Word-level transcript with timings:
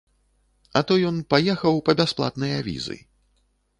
А 0.79 0.83
то 0.91 0.97
ён 1.09 1.21
паехаў 1.33 1.77
па 1.91 1.97
бясплатныя 1.99 2.57
візы. 2.69 2.97